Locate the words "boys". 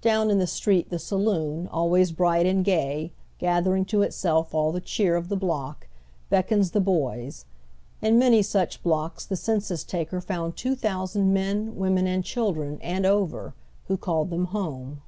6.80-7.44